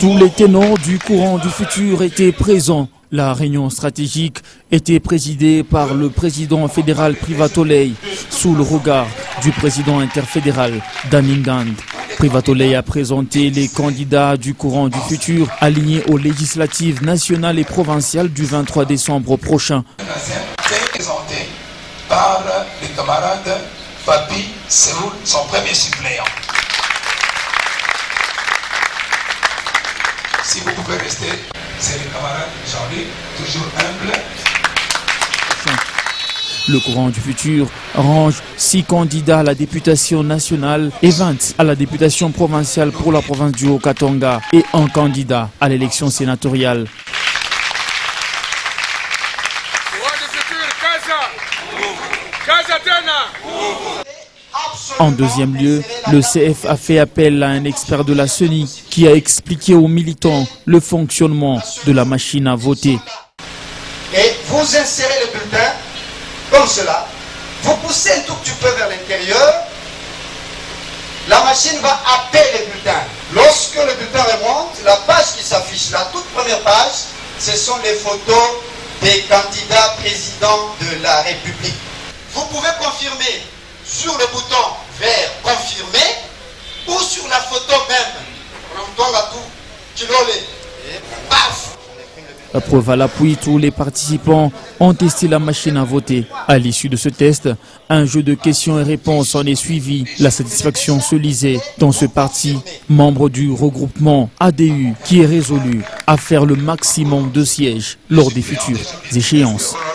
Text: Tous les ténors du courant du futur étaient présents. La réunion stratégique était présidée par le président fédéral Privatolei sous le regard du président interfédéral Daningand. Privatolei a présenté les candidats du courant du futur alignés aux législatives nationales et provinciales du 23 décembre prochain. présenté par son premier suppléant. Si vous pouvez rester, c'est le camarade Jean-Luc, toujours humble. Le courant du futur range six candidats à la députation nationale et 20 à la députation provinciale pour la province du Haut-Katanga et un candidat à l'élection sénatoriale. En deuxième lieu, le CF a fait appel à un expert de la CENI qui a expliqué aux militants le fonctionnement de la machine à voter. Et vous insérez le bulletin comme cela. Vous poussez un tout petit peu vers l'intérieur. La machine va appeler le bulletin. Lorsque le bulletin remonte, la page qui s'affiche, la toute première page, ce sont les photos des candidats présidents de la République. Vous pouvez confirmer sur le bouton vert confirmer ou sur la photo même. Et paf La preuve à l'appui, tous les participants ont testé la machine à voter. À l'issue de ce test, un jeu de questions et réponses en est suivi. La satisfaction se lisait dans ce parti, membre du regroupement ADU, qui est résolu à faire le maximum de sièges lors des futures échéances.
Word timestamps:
Tous 0.00 0.16
les 0.16 0.30
ténors 0.30 0.78
du 0.78 0.98
courant 0.98 1.36
du 1.36 1.50
futur 1.50 2.02
étaient 2.02 2.32
présents. 2.32 2.88
La 3.12 3.34
réunion 3.34 3.68
stratégique 3.68 4.38
était 4.72 4.98
présidée 4.98 5.62
par 5.62 5.92
le 5.92 6.08
président 6.08 6.66
fédéral 6.68 7.14
Privatolei 7.16 7.92
sous 8.30 8.54
le 8.54 8.62
regard 8.62 9.06
du 9.42 9.50
président 9.52 9.98
interfédéral 9.98 10.80
Daningand. 11.10 11.66
Privatolei 12.16 12.74
a 12.74 12.82
présenté 12.82 13.50
les 13.50 13.68
candidats 13.68 14.38
du 14.38 14.54
courant 14.54 14.88
du 14.88 14.98
futur 15.00 15.48
alignés 15.60 16.02
aux 16.08 16.16
législatives 16.16 17.02
nationales 17.02 17.58
et 17.58 17.64
provinciales 17.64 18.30
du 18.30 18.44
23 18.46 18.86
décembre 18.86 19.36
prochain. 19.36 19.84
présenté 20.94 21.46
par 22.08 22.42
son 25.24 25.46
premier 25.48 25.74
suppléant. 25.74 26.24
Si 30.52 30.58
vous 30.58 30.72
pouvez 30.82 30.96
rester, 30.96 31.28
c'est 31.78 31.96
le 32.02 32.10
camarade 32.10 32.48
Jean-Luc, 32.66 33.06
toujours 33.36 33.68
humble. 33.78 34.12
Le 36.68 36.80
courant 36.80 37.08
du 37.08 37.20
futur 37.20 37.68
range 37.94 38.42
six 38.56 38.82
candidats 38.82 39.38
à 39.38 39.42
la 39.44 39.54
députation 39.54 40.24
nationale 40.24 40.90
et 41.02 41.10
20 41.10 41.54
à 41.56 41.62
la 41.62 41.76
députation 41.76 42.32
provinciale 42.32 42.90
pour 42.90 43.12
la 43.12 43.22
province 43.22 43.52
du 43.52 43.68
Haut-Katanga 43.68 44.40
et 44.52 44.64
un 44.72 44.88
candidat 44.88 45.50
à 45.60 45.68
l'élection 45.68 46.10
sénatoriale. 46.10 46.88
En 55.00 55.12
deuxième 55.12 55.56
lieu, 55.56 55.82
le 56.12 56.20
CF 56.20 56.66
a 56.66 56.76
fait 56.76 56.98
appel 56.98 57.42
à 57.42 57.48
un 57.48 57.64
expert 57.64 58.04
de 58.04 58.12
la 58.12 58.28
CENI 58.28 58.82
qui 58.90 59.08
a 59.08 59.14
expliqué 59.14 59.72
aux 59.72 59.88
militants 59.88 60.46
le 60.66 60.78
fonctionnement 60.78 61.58
de 61.86 61.92
la 61.92 62.04
machine 62.04 62.46
à 62.46 62.54
voter. 62.54 62.98
Et 64.14 64.34
vous 64.48 64.76
insérez 64.76 65.14
le 65.24 65.32
bulletin 65.32 65.72
comme 66.50 66.66
cela. 66.68 67.06
Vous 67.62 67.74
poussez 67.76 68.10
un 68.10 68.20
tout 68.26 68.34
petit 68.34 68.50
peu 68.60 68.68
vers 68.76 68.90
l'intérieur. 68.90 69.54
La 71.28 71.44
machine 71.44 71.78
va 71.80 71.98
appeler 72.18 72.44
le 72.58 72.66
bulletin. 72.66 73.00
Lorsque 73.32 73.76
le 73.76 73.94
bulletin 73.94 74.22
remonte, 74.22 74.84
la 74.84 74.96
page 74.96 75.32
qui 75.34 75.42
s'affiche, 75.42 75.92
la 75.92 76.10
toute 76.12 76.26
première 76.34 76.60
page, 76.60 77.08
ce 77.38 77.52
sont 77.52 77.78
les 77.82 77.94
photos 77.94 78.50
des 79.00 79.24
candidats 79.30 79.96
présidents 79.98 80.74
de 80.78 81.02
la 81.02 81.22
République. 81.22 81.80
Vous 82.34 82.44
pouvez 82.52 82.68
confirmer 82.78 83.40
sur 83.86 84.12
le 84.18 84.26
bouton 84.26 84.76
vert 85.00 85.30
confirmer 85.42 86.10
ou 86.86 86.98
sur 87.00 87.26
la 87.28 87.40
photo 87.40 87.74
même. 87.88 88.14
Et 88.72 88.96
paf 88.96 89.12
La 89.12 89.30
preuve 92.60 92.90
à 92.90 92.96
l'appui, 92.96 93.36
tous 93.36 93.58
les 93.58 93.70
participants 93.70 94.52
ont 94.78 94.94
testé 94.94 95.28
la 95.28 95.38
machine 95.38 95.76
à 95.76 95.84
voter. 95.84 96.24
À 96.48 96.58
l'issue 96.58 96.88
de 96.88 96.96
ce 96.96 97.08
test, 97.08 97.48
un 97.88 98.04
jeu 98.06 98.22
de 98.22 98.34
questions 98.34 98.78
et 98.78 98.82
réponses 98.82 99.34
en 99.34 99.44
est 99.44 99.54
suivi. 99.54 100.04
La 100.18 100.30
satisfaction 100.30 101.00
se 101.00 101.16
lisait 101.16 101.60
dans 101.78 101.92
ce 101.92 102.06
parti, 102.06 102.58
membre 102.88 103.28
du 103.28 103.50
regroupement 103.50 104.30
ADU, 104.40 104.94
qui 105.04 105.20
est 105.20 105.26
résolu 105.26 105.82
à 106.06 106.16
faire 106.16 106.46
le 106.46 106.56
maximum 106.56 107.30
de 107.32 107.44
sièges 107.44 107.98
lors 108.08 108.30
des 108.30 108.42
futures 108.42 108.78
échéances. 109.14 109.74